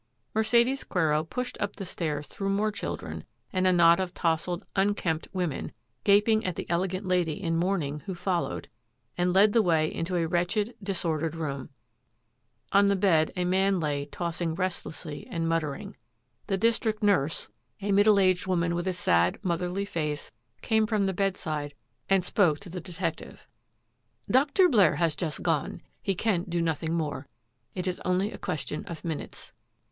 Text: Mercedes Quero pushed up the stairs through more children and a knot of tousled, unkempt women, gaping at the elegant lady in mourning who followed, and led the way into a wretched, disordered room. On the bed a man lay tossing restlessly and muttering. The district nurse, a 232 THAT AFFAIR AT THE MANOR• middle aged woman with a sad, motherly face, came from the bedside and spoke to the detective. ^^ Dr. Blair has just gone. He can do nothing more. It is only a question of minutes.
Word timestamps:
Mercedes 0.33 0.83
Quero 0.83 1.23
pushed 1.23 1.61
up 1.61 1.75
the 1.75 1.85
stairs 1.85 2.25
through 2.25 2.49
more 2.49 2.71
children 2.71 3.23
and 3.53 3.67
a 3.67 3.71
knot 3.71 3.99
of 3.99 4.15
tousled, 4.15 4.65
unkempt 4.75 5.27
women, 5.31 5.73
gaping 6.03 6.43
at 6.43 6.55
the 6.55 6.65
elegant 6.71 7.07
lady 7.07 7.33
in 7.39 7.55
mourning 7.55 7.99
who 8.07 8.15
followed, 8.15 8.67
and 9.15 9.31
led 9.31 9.53
the 9.53 9.61
way 9.61 9.93
into 9.93 10.15
a 10.15 10.25
wretched, 10.27 10.73
disordered 10.81 11.35
room. 11.35 11.69
On 12.71 12.87
the 12.87 12.95
bed 12.95 13.31
a 13.35 13.45
man 13.45 13.79
lay 13.79 14.07
tossing 14.07 14.55
restlessly 14.55 15.27
and 15.29 15.47
muttering. 15.47 15.95
The 16.47 16.57
district 16.57 17.03
nurse, 17.03 17.43
a 17.43 17.45
232 17.45 17.45
THAT 17.45 17.51
AFFAIR 17.53 17.73
AT 17.75 17.77
THE 17.79 17.85
MANOR• 17.85 17.93
middle 17.95 18.19
aged 18.27 18.47
woman 18.47 18.75
with 18.75 18.87
a 18.87 18.93
sad, 18.93 19.39
motherly 19.43 19.85
face, 19.85 20.31
came 20.63 20.87
from 20.87 21.03
the 21.03 21.13
bedside 21.13 21.75
and 22.09 22.25
spoke 22.25 22.59
to 22.61 22.69
the 22.71 22.81
detective. 22.81 23.47
^^ 24.29 24.31
Dr. 24.33 24.67
Blair 24.67 24.95
has 24.95 25.15
just 25.15 25.43
gone. 25.43 25.79
He 26.01 26.15
can 26.15 26.45
do 26.49 26.59
nothing 26.59 26.95
more. 26.95 27.27
It 27.75 27.85
is 27.85 28.01
only 28.03 28.31
a 28.31 28.39
question 28.39 28.83
of 28.85 29.05
minutes. 29.05 29.53